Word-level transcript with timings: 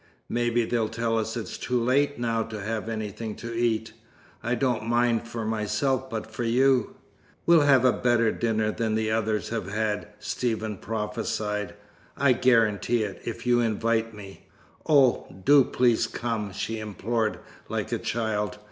"Maybe 0.29 0.65
they'll 0.65 0.89
tell 0.89 1.19
us 1.19 1.37
it's 1.37 1.59
too 1.59 1.79
late 1.79 2.17
now 2.17 2.41
to 2.41 2.59
have 2.59 2.89
anything 2.89 3.35
to 3.35 3.53
eat. 3.53 3.93
I 4.41 4.55
don't 4.55 4.87
mind 4.87 5.27
for 5.27 5.45
myself, 5.45 6.09
but 6.09 6.31
for 6.31 6.43
you" 6.43 6.95
"We'll 7.45 7.61
have 7.61 7.85
a 7.85 7.93
better 7.93 8.31
dinner 8.31 8.71
than 8.71 8.95
the 8.95 9.11
others 9.11 9.49
have 9.49 9.71
had," 9.71 10.07
Stephen 10.17 10.77
prophesied. 10.79 11.75
"I 12.17 12.33
guarantee 12.33 13.03
it, 13.03 13.21
if 13.25 13.45
you 13.45 13.59
invite 13.59 14.11
me." 14.11 14.47
"Oh, 14.89 15.27
do 15.45 15.63
please 15.65 16.07
come," 16.07 16.51
she 16.51 16.79
implored, 16.79 17.37
like 17.69 17.91
a 17.91 17.99
child. 17.99 18.57